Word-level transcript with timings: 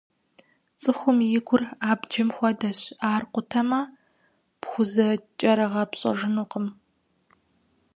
ЦӀыхум 0.81 1.17
и 1.37 1.39
гур 1.47 1.63
абджым 1.91 2.29
хуэдэщ, 2.35 2.79
ар 3.11 3.23
къутамэ, 3.31 3.81
пхузэкӀэрыгъэпщӀэжынукъым. 4.61 6.67